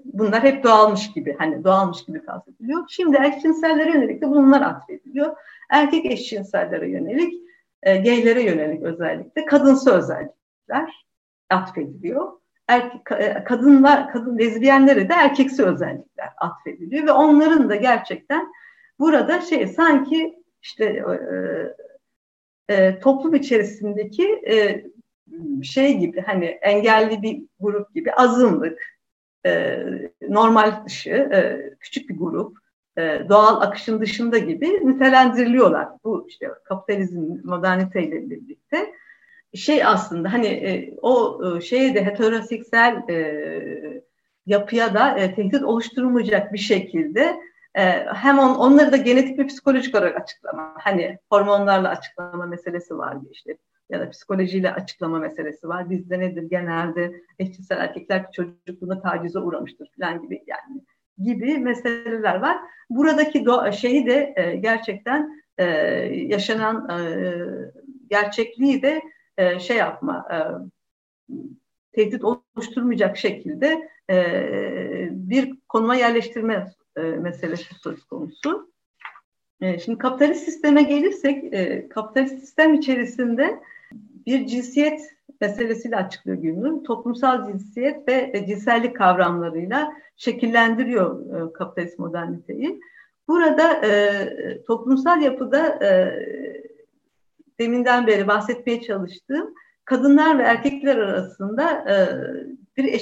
bunlar 0.06 0.44
hep 0.44 0.64
doğalmış 0.64 1.12
gibi, 1.12 1.36
hani 1.40 1.64
doğalmış 1.64 2.06
gibi 2.06 2.26
kastediliyor. 2.26 2.86
Şimdi 2.90 3.18
eşcinsellere 3.18 3.92
yönelik 3.92 4.22
de 4.22 4.30
bunlar 4.30 4.62
atfediliyor. 4.62 5.36
Erkek 5.70 6.06
eşcinsellere 6.06 6.90
yönelik, 6.90 7.34
e, 7.84 7.98
geylere 7.98 8.44
yönelik 8.44 8.84
özellikle 8.84 9.46
kadınsı 9.46 9.94
özellikler 9.94 11.06
atfediliyor. 11.50 12.32
Erkek, 12.68 13.12
e, 13.12 13.44
kadınlar, 13.44 14.12
kadın 14.12 14.38
lezbiyenlere 14.38 15.10
de 15.10 15.14
erkeksi 15.14 15.64
özellikler 15.64 16.30
atfediliyor 16.38 17.08
ve 17.08 17.12
onların 17.12 17.70
da 17.70 17.76
gerçekten 17.76 18.48
burada 19.00 19.42
şey 19.42 19.68
sanki 19.68 20.44
işte 20.62 20.86
e, 20.86 21.26
e, 22.70 23.00
toplum 23.00 23.36
içerisindeki 23.36 24.42
e, 24.48 24.86
şey 25.64 25.98
gibi 25.98 26.22
hani 26.22 26.46
engelli 26.46 27.22
bir 27.22 27.44
grup 27.60 27.96
gibi 27.96 28.12
azınlık, 28.14 28.80
e, 29.46 29.84
normal 30.30 30.86
dışı, 30.86 31.10
e, 31.10 31.70
küçük 31.80 32.10
bir 32.10 32.18
grup, 32.18 32.58
e, 32.98 33.22
doğal 33.30 33.62
akışın 33.62 34.02
dışında 34.02 34.38
gibi 34.38 34.88
nitelendiriliyorlar. 34.88 35.88
Bu 36.04 36.26
işte 36.30 36.50
kapitalizm, 36.64 37.22
moderniteyle 37.44 38.30
birlikte 38.30 38.94
şey 39.56 39.86
aslında 39.86 40.34
hani 40.34 40.48
e, 40.48 40.94
o 41.02 41.42
e, 41.58 41.62
şeye 41.62 41.96
de 41.96 42.06
heteroseksüel 42.06 43.10
e, 43.10 44.04
yapıya 44.46 44.94
da 44.94 45.18
e, 45.18 45.36
tehdit 45.36 45.64
oluşturmayacak 45.64 46.54
bir 46.54 46.58
şekilde 46.58 47.40
e, 47.76 48.06
hem 48.06 48.40
on, 48.40 48.56
onları 48.56 48.92
da 48.92 48.98
genetik 48.98 49.40
ve 49.40 49.48
psikolojik 49.48 49.96
olarak 49.96 50.22
açıklama, 50.22 50.76
hani 50.80 51.18
hormonlarla 51.32 51.90
açıklama 51.90 52.46
meselesi 52.46 52.98
var 52.98 53.18
işte 53.32 53.58
ya 53.90 54.00
da 54.00 54.10
psikolojiyle 54.10 54.74
açıklama 54.74 55.20
meselesi 55.20 55.68
var. 55.68 55.90
Bizde 55.90 56.20
nedir 56.20 56.44
genelde 56.44 57.14
eşcinsel 57.40 57.78
erkekler 57.78 58.32
çocukluğunda 58.32 59.02
tacize 59.02 59.40
uğramıştır 59.40 59.90
falan 60.00 60.22
gibi 60.22 60.44
yani 60.48 60.82
gibi 61.18 61.58
meseleler 61.58 62.36
var. 62.36 62.58
Buradaki 62.90 63.46
şeyi 63.72 64.06
de 64.06 64.34
e, 64.36 64.56
gerçekten 64.56 65.44
e, 65.58 65.66
yaşanan 66.28 66.90
e, 66.90 66.98
gerçekliği 68.10 68.82
de 68.82 69.02
e, 69.38 69.60
şey 69.60 69.78
yapma, 69.78 70.28
e, 70.32 70.38
tehdit 71.92 72.24
oluşturmayacak 72.24 73.18
şekilde 73.18 73.90
e, 74.10 75.10
bir 75.12 75.54
konuma 75.70 75.96
yerleştirme 75.96 76.66
e, 76.98 77.02
meselesi 77.02 77.76
söz 77.84 78.04
konusu. 78.04 78.72
E, 79.62 79.80
şimdi 79.80 79.98
kapitalist 79.98 80.46
sisteme 80.46 80.84
gelirsek, 80.84 81.54
e, 81.54 81.90
kapitalist 81.90 82.40
sistem 82.40 82.74
içerisinde 82.74 83.60
bir 84.26 84.48
cinsiyet 84.48 85.02
meselesiyle 85.42 85.96
açıklıyor 85.96 86.38
günü. 86.38 86.84
Toplumsal 86.84 87.48
cinsiyet 87.48 88.08
ve 88.08 88.46
cinsellik 88.48 88.96
kavramlarıyla 88.96 89.94
şekillendiriyor 90.18 91.36
e, 91.50 91.54
kapitalist 91.54 92.00
moderniteyi. 92.00 92.80
Burada 93.28 93.86
e, 93.86 94.64
toplumsal 94.68 95.22
yapıda 95.22 95.86
e, 95.86 96.14
deminden 97.60 98.08
beri 98.08 98.28
bahsetmeye 98.28 98.82
çalıştığım 98.82 99.54
kadınlar 99.86 100.40
ve 100.40 100.44
erkekler 100.44 100.98
arasında 100.98 101.72
e, 101.72 101.96
bir 102.78 102.94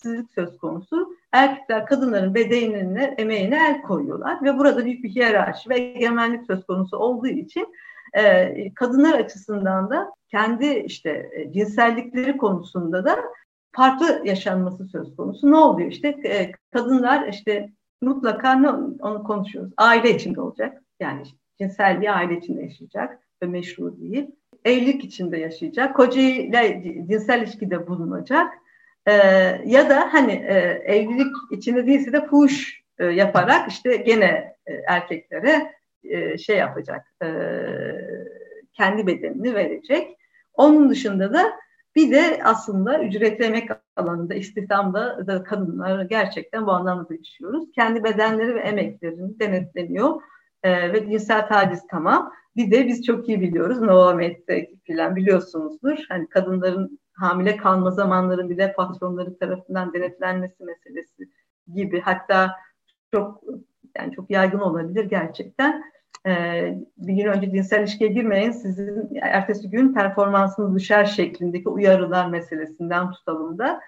eşitsizlik 0.00 0.32
söz 0.32 0.58
konusu. 0.58 1.16
Erkekler 1.32 1.86
kadınların 1.86 2.34
bedenine, 2.34 3.14
emeğine 3.18 3.68
el 3.68 3.82
koyuyorlar 3.82 4.44
ve 4.44 4.58
burada 4.58 4.84
büyük 4.84 5.04
bir 5.04 5.08
hiyerarşi 5.08 5.70
ve 5.70 5.80
egemenlik 5.80 6.46
söz 6.46 6.66
konusu 6.66 6.96
olduğu 6.96 7.26
için 7.26 7.74
e, 8.14 8.74
kadınlar 8.74 9.18
açısından 9.18 9.90
da 9.90 10.12
kendi 10.30 10.66
işte 10.66 11.30
e, 11.32 11.52
cinsellikleri 11.52 12.36
konusunda 12.36 13.04
da 13.04 13.16
farklı 13.72 14.22
yaşanması 14.24 14.84
söz 14.84 15.16
konusu. 15.16 15.50
Ne 15.50 15.56
oluyor 15.56 15.90
işte 15.90 16.08
e, 16.08 16.52
kadınlar 16.72 17.28
işte 17.28 17.70
mutlaka 18.02 18.54
ne, 18.54 18.68
onu 19.00 19.22
konuşuyoruz. 19.22 19.72
Aile 19.76 20.16
içinde 20.16 20.40
olacak. 20.40 20.82
Yani 21.00 21.22
cinselliği 21.58 22.10
aile 22.10 22.38
içinde 22.38 22.62
yaşayacak 22.62 23.18
ve 23.42 23.46
meşru 23.46 24.00
değil. 24.00 24.30
Evlilik 24.64 25.04
içinde 25.04 25.38
yaşayacak. 25.38 25.96
Kocayla 25.96 26.82
cinsel 26.82 27.42
ilişkide 27.42 27.86
bulunacak. 27.86 28.59
Ee, 29.06 29.12
ya 29.66 29.90
da 29.90 30.08
hani 30.12 30.32
e, 30.32 30.54
evlilik 30.84 31.36
içinde 31.50 31.86
değilse 31.86 32.12
de 32.12 32.26
fuhuş 32.26 32.82
e, 32.98 33.06
yaparak 33.06 33.70
işte 33.70 33.96
gene 33.96 34.56
e, 34.66 34.72
erkeklere 34.86 35.72
e, 36.04 36.38
şey 36.38 36.56
yapacak. 36.56 37.14
E, 37.22 37.28
kendi 38.72 39.06
bedenini 39.06 39.54
verecek. 39.54 40.16
Onun 40.54 40.90
dışında 40.90 41.32
da 41.34 41.52
bir 41.96 42.10
de 42.10 42.40
aslında 42.44 43.02
ücretli 43.04 43.44
emek 43.44 43.70
alanında, 43.96 44.34
istihdamda 44.34 45.26
da 45.26 45.42
kadınlar 45.42 46.02
gerçekten 46.02 46.66
bu 46.66 46.72
anlamda 46.72 47.14
yaşıyoruz. 47.14 47.64
Kendi 47.74 48.04
bedenleri 48.04 48.54
ve 48.54 48.60
emeklerini 48.60 49.38
denetleniyor 49.38 50.20
e, 50.62 50.92
ve 50.92 51.10
cinsel 51.10 51.48
taciz 51.48 51.86
tamam. 51.90 52.32
Bir 52.56 52.70
de 52.70 52.86
biz 52.86 53.06
çok 53.06 53.28
iyi 53.28 53.40
biliyoruz 53.40 53.80
Novamed'de 53.80 54.70
filan 54.84 55.16
biliyorsunuzdur. 55.16 55.98
Hani 56.08 56.28
kadınların 56.28 56.98
hamile 57.20 57.56
kalma 57.56 57.90
zamanların 57.90 58.50
bile 58.50 58.72
patronları 58.72 59.38
tarafından 59.38 59.92
denetlenmesi 59.92 60.64
meselesi 60.64 61.28
gibi. 61.74 62.00
Hatta 62.00 62.56
çok 63.14 63.42
yani 63.98 64.12
çok 64.12 64.30
yaygın 64.30 64.58
olabilir 64.58 65.04
gerçekten 65.04 65.82
e, 66.26 66.32
bir 66.98 67.12
gün 67.12 67.26
önce 67.26 67.50
cinsel 67.50 67.80
ilişkiye 67.80 68.10
girmeyin 68.10 68.50
sizin 68.50 69.14
ertesi 69.20 69.70
gün 69.70 69.94
performansınız 69.94 70.74
düşer 70.74 71.04
şeklindeki 71.04 71.68
uyarılar 71.68 72.28
meselesinden 72.28 73.10
tutalım 73.10 73.58
da 73.58 73.80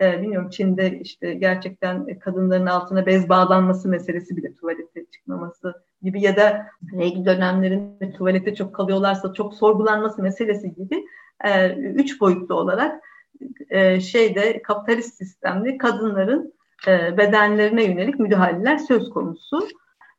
e, 0.00 0.22
bilmiyorum 0.22 0.50
Çin'de 0.50 1.00
işte 1.00 1.34
gerçekten 1.34 2.18
kadınların 2.18 2.66
altına 2.66 3.06
bez 3.06 3.28
bağlanması 3.28 3.88
meselesi 3.88 4.36
bile 4.36 4.54
tuvalete 4.54 5.04
çıkmaması 5.04 5.74
gibi 6.02 6.20
ya 6.20 6.36
da 6.36 6.66
regl 6.92 7.24
dönemlerinde 7.24 8.12
tuvalette 8.12 8.54
çok 8.54 8.74
kalıyorlarsa 8.74 9.32
çok 9.32 9.54
sorgulanması 9.54 10.22
meselesi 10.22 10.74
gibi 10.74 11.04
e, 11.44 11.74
üç 11.74 12.20
boyutlu 12.20 12.54
olarak 12.54 13.02
e, 13.70 14.00
şeyde 14.00 14.62
kapitalist 14.62 15.14
sistemde 15.14 15.78
kadınların 15.78 16.54
e, 16.88 17.18
bedenlerine 17.18 17.84
yönelik 17.84 18.18
müdahaleler 18.18 18.78
söz 18.78 19.10
konusu. 19.10 19.68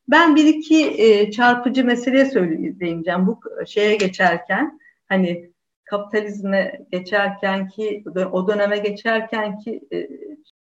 Ben 0.08 0.36
bir 0.36 0.46
iki 0.46 1.02
e, 1.02 1.32
çarpıcı 1.32 1.86
meseleye 1.86 2.26
söyleyeceğim 2.26 3.28
bu 3.28 3.40
şeye 3.66 3.96
geçerken 3.96 4.80
hani 5.10 5.52
kapitalizme 5.84 6.80
geçerken 6.92 7.68
ki 7.68 8.04
o 8.32 8.48
döneme 8.48 8.78
geçerken 8.78 9.60
ki 9.60 9.82
e, 9.94 10.10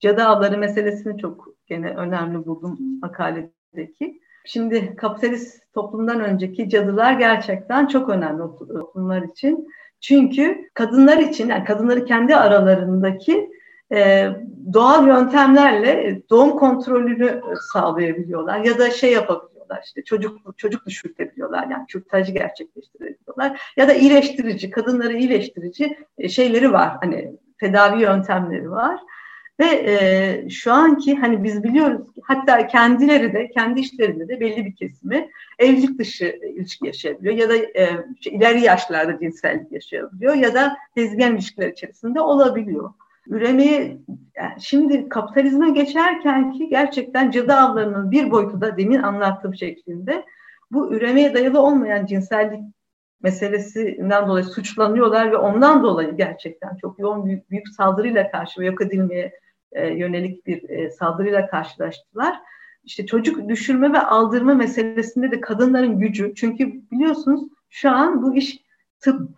cadı 0.01 0.23
avları 0.23 0.59
meselesini 0.59 1.19
çok 1.19 1.49
gene 1.67 1.95
önemli 1.95 2.47
buldum 2.47 2.79
makaledeki. 3.03 4.21
Şimdi 4.45 4.97
kapitalist 4.97 5.73
toplumdan 5.75 6.21
önceki 6.21 6.69
cadılar 6.69 7.13
gerçekten 7.13 7.87
çok 7.87 8.09
önemli 8.09 8.43
toplumlar 8.43 9.23
için. 9.23 9.69
Çünkü 10.01 10.71
kadınlar 10.75 11.19
için, 11.19 11.49
yani 11.49 11.65
kadınları 11.65 12.05
kendi 12.05 12.37
aralarındaki 12.37 13.51
e, 13.93 14.29
doğal 14.73 15.07
yöntemlerle 15.07 16.23
doğum 16.31 16.51
kontrolünü 16.51 17.41
sağlayabiliyorlar 17.73 18.59
ya 18.59 18.79
da 18.79 18.91
şey 18.91 19.13
yapabiliyorlar 19.13 19.83
işte 19.85 20.05
çocuk 20.05 20.59
çocuk 20.59 20.87
düşürtebiliyorlar 20.87 21.67
yani 21.71 21.87
kürtajı 21.87 22.33
gerçekleştirebiliyorlar 22.33 23.73
ya 23.77 23.89
da 23.89 23.95
iyileştirici 23.95 24.71
kadınları 24.71 25.17
iyileştirici 25.17 25.99
e, 26.19 26.29
şeyleri 26.29 26.73
var 26.73 26.97
hani 27.01 27.33
tedavi 27.61 28.03
yöntemleri 28.03 28.71
var 28.71 29.01
ve 29.61 29.67
e, 29.67 30.51
şu 30.51 30.73
anki 30.73 31.17
hani 31.17 31.45
biz 31.45 31.63
biliyoruz 31.63 32.13
ki 32.13 32.21
hatta 32.25 32.67
kendileri 32.67 33.33
de 33.33 33.51
kendi 33.51 33.81
işlerinde 33.81 34.29
de 34.29 34.41
belli 34.41 34.65
bir 34.65 34.77
kesimi 34.77 35.29
evlilik 35.59 35.99
dışı 35.99 36.39
ilişki 36.57 36.87
yaşayabiliyor 36.87 37.35
ya 37.35 37.49
da 37.49 37.57
e, 37.57 38.05
ileri 38.25 38.61
yaşlarda 38.61 39.19
cinsellik 39.19 39.73
yaşayabiliyor 39.73 40.35
ya 40.35 40.55
da 40.55 40.77
lezbiyen 40.99 41.35
ilişkiler 41.35 41.69
içerisinde 41.69 42.21
olabiliyor. 42.21 42.91
Üremeye 43.27 43.99
yani 44.37 44.55
şimdi 44.61 45.09
kapitalizme 45.09 45.71
geçerken 45.71 46.53
ki 46.53 46.69
gerçekten 46.69 47.31
cadı 47.31 47.53
avlarının 47.53 48.11
bir 48.11 48.31
boyutu 48.31 48.61
da 48.61 48.77
demin 48.77 49.03
anlattığım 49.03 49.55
şeklinde 49.55 50.25
bu 50.71 50.95
üremeye 50.95 51.35
dayalı 51.35 51.61
olmayan 51.61 52.07
cinsellik 52.07 52.61
meselesinden 53.23 54.29
dolayı 54.29 54.45
suçlanıyorlar 54.45 55.33
ve 55.33 55.37
ondan 55.37 55.83
dolayı 55.83 56.17
gerçekten 56.17 56.77
çok 56.77 56.99
yoğun 56.99 57.27
büyük, 57.27 57.51
büyük 57.51 57.69
saldırıyla 57.69 58.31
karşı 58.31 58.61
ve 58.61 58.67
yok 58.67 58.81
edilmeye 58.81 59.33
e, 59.73 59.87
yönelik 59.89 60.47
bir 60.47 60.69
e, 60.69 60.91
saldırıyla 60.91 61.47
karşılaştılar. 61.47 62.37
İşte 62.85 63.07
çocuk 63.07 63.49
düşürme 63.49 63.93
ve 63.93 64.01
aldırma 64.01 64.55
meselesinde 64.55 65.31
de 65.31 65.41
kadınların 65.41 65.99
gücü 65.99 66.35
çünkü 66.35 66.91
biliyorsunuz 66.91 67.49
şu 67.71 67.91
an 67.91 68.23
bu 68.23 68.37
iş 68.37 68.59
tıp 69.01 69.31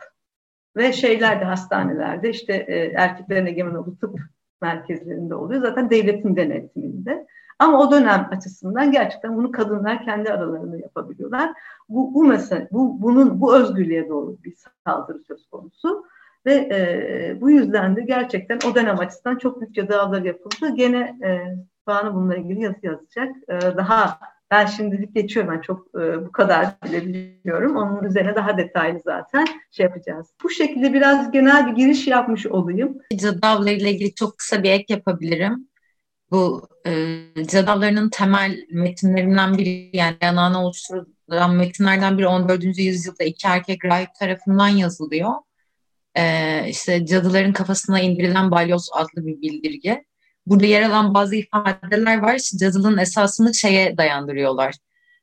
ve 0.76 0.92
şeylerde 0.92 1.44
hastanelerde 1.44 2.30
işte 2.30 2.54
e, 2.54 2.92
erkeklerin 2.96 3.46
egemen 3.46 3.74
olduğu 3.74 3.96
tıp 3.96 4.20
merkezlerinde 4.62 5.34
oluyor. 5.34 5.60
Zaten 5.62 5.90
devletin 5.90 6.36
denetiminde. 6.36 7.26
Ama 7.58 7.80
o 7.80 7.90
dönem 7.90 8.28
açısından 8.30 8.92
gerçekten 8.92 9.36
bunu 9.36 9.52
kadınlar 9.52 10.04
kendi 10.04 10.32
aralarında 10.32 10.76
yapabiliyorlar. 10.76 11.52
Bu, 11.88 12.14
bu 12.14 12.24
mesele, 12.24 12.68
bu, 12.72 13.02
bunun 13.02 13.40
bu 13.40 13.56
özgürlüğe 13.56 14.08
doğru 14.08 14.36
bir 14.44 14.54
saldırı 14.86 15.18
söz 15.18 15.48
konusu. 15.48 16.04
Ve 16.46 16.54
e, 16.54 17.40
bu 17.40 17.50
yüzden 17.50 17.96
de 17.96 18.02
gerçekten 18.02 18.58
o 18.70 18.74
dönem 18.74 18.98
açısından 18.98 19.38
çok 19.38 19.60
büyük 19.60 19.74
cezalar 19.74 20.22
yapıldı. 20.22 20.74
Gene 20.74 21.18
e, 21.24 21.56
Banu 21.86 22.14
bununla 22.14 22.36
ilgili 22.36 22.62
yazı 22.62 22.78
yazacak. 22.82 23.36
E, 23.48 23.76
daha 23.76 24.18
ben 24.50 24.66
şimdilik 24.66 25.14
geçiyorum. 25.14 25.52
Ben 25.52 25.60
çok 25.60 25.86
e, 25.94 26.26
bu 26.26 26.32
kadar 26.32 26.66
bilebiliyorum. 26.84 27.76
Onun 27.76 28.04
üzerine 28.04 28.34
daha 28.34 28.58
detaylı 28.58 29.00
zaten 29.04 29.46
şey 29.70 29.84
yapacağız. 29.84 30.26
Bu 30.44 30.50
şekilde 30.50 30.92
biraz 30.92 31.30
genel 31.30 31.66
bir 31.66 31.76
giriş 31.76 32.06
yapmış 32.06 32.46
olayım. 32.46 32.98
Cadavla 33.16 33.70
ile 33.70 33.90
ilgili 33.90 34.14
çok 34.14 34.38
kısa 34.38 34.62
bir 34.62 34.70
ek 34.70 34.84
yapabilirim. 34.88 35.68
Bu 36.30 36.68
e, 36.86 36.92
cadavlarının 37.46 38.10
temel 38.10 38.66
metinlerinden 38.70 39.58
biri 39.58 39.90
yani 39.92 40.16
yanağına 40.22 40.64
oluşturulan 40.64 41.54
metinlerden 41.54 42.18
biri 42.18 42.26
14. 42.26 42.64
yüzyılda 42.78 43.24
iki 43.24 43.46
erkek 43.46 43.84
rahip 43.84 44.14
tarafından 44.14 44.68
yazılıyor. 44.68 45.30
E, 46.14 46.64
işte 46.68 47.06
cadıların 47.06 47.52
kafasına 47.52 48.00
indirilen 48.00 48.50
balyoz 48.50 48.88
adlı 48.92 49.26
bir 49.26 49.40
bildirge 49.40 50.04
burada 50.46 50.66
yer 50.66 50.82
alan 50.82 51.14
bazı 51.14 51.36
ifadeler 51.36 52.18
var. 52.18 52.40
Cadılığın 52.60 52.98
esasını 52.98 53.54
şeye 53.54 53.96
dayandırıyorlar. 53.96 54.74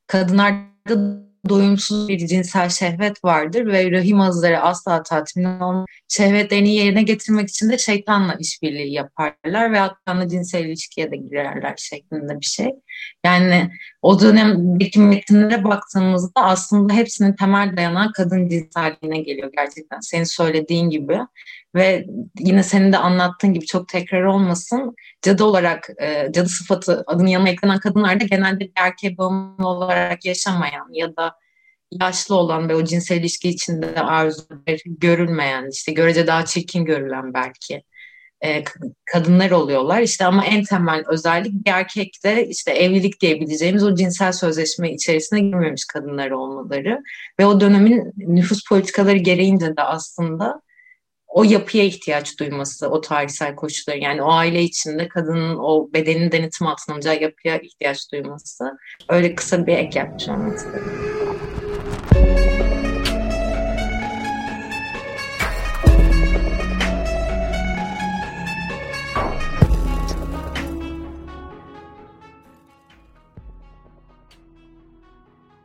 Kadınlarda 0.08 1.25
doyumsuz 1.50 2.10
bir 2.10 2.28
cinsel 2.28 2.70
şehvet 2.70 3.24
vardır 3.24 3.66
ve 3.66 3.92
rahim 3.92 4.22
azları 4.22 4.62
asla 4.62 5.04
tatmin 5.04 5.46
olmaz. 5.46 5.86
Şehvetlerini 6.08 6.74
yerine 6.74 7.04
getirmek 7.04 7.50
için 7.50 7.70
de 7.70 7.78
şeytanla 7.78 8.36
işbirliği 8.40 8.94
yaparlar 8.94 9.72
ve 9.72 9.80
hatta 9.80 10.28
cinsel 10.30 10.66
ilişkiye 10.66 11.12
de 11.12 11.16
girerler 11.16 11.74
şeklinde 11.78 12.40
bir 12.40 12.46
şey. 12.46 12.72
Yani 13.26 13.70
o 14.02 14.20
dönemdeki 14.20 15.00
metinlere 15.00 15.64
baktığımızda 15.64 16.42
aslında 16.42 16.94
hepsinin 16.94 17.36
temel 17.36 17.78
dayanağı 17.78 18.12
kadın 18.12 18.50
cinselliğine 18.50 19.22
geliyor 19.22 19.52
gerçekten. 19.58 20.00
Senin 20.00 20.24
söylediğin 20.24 20.90
gibi 20.90 21.20
ve 21.76 22.06
yine 22.40 22.64
senin 22.64 22.94
de 22.94 22.98
anlattığın 22.98 23.54
gibi 23.54 23.66
çok 23.66 23.88
tekrar 23.88 24.24
olmasın. 24.24 24.96
Cadı 25.22 25.44
olarak, 25.44 25.90
e, 26.02 26.32
cadı 26.32 26.50
sıfatı 26.50 27.04
adının 27.08 27.28
yanına 27.28 27.50
eklenen 27.50 27.80
kadınlar 27.80 28.20
da 28.20 28.24
genelde 28.24 28.60
bir 28.60 28.72
erkeğe 28.76 29.18
bağımlı 29.18 29.68
olarak 29.68 30.26
yaşamayan 30.26 30.88
ya 30.94 31.16
da 31.18 31.36
yaşlı 31.92 32.36
olan 32.36 32.70
ve 32.70 32.76
o 32.76 32.84
cinsel 32.84 33.18
ilişki 33.18 33.50
içinde 33.50 34.02
arzu 34.02 34.44
görülmeyen, 34.86 35.70
işte 35.72 35.92
görece 35.92 36.28
daha 36.28 36.46
çirkin 36.46 36.86
görülen 36.86 37.34
belki 37.34 37.84
e, 38.46 38.64
kadınlar 39.06 39.52
oluyorlar. 39.52 40.02
İşte 40.02 40.26
ama 40.26 40.46
en 40.46 40.64
temel 40.64 41.04
özellik 41.08 41.66
bir 41.66 41.72
erkekte 41.72 42.48
işte 42.48 42.72
evlilik 42.72 43.22
diyebileceğimiz 43.22 43.84
o 43.84 43.96
cinsel 43.96 44.32
sözleşme 44.32 44.92
içerisine 44.94 45.40
girmemiş 45.40 45.86
kadınlar 45.86 46.32
olmaları 46.32 47.04
ve 47.40 47.46
o 47.46 47.60
dönemin 47.60 48.14
nüfus 48.18 48.64
politikaları 48.70 49.18
gereğince 49.18 49.78
de 49.78 49.82
aslında 49.82 50.62
o 51.36 51.44
yapıya 51.44 51.84
ihtiyaç 51.84 52.40
duyması, 52.40 52.90
o 52.90 53.02
tarihsel 53.02 53.56
koşulları 53.56 54.00
yani 54.00 54.22
o 54.22 54.32
aile 54.32 54.64
içinde 54.64 55.08
kadının 55.08 55.56
o 55.58 55.90
bedenin 55.94 56.32
denetim 56.32 56.68
altına 56.68 56.96
alacağı 56.96 57.22
yapıya 57.22 57.60
ihtiyaç 57.60 58.12
duyması. 58.12 58.72
Öyle 59.10 59.36
kısa 59.36 59.68
bir 59.68 59.78
ek 59.78 60.04
olmak 60.30 60.58
istedim. 60.58 61.25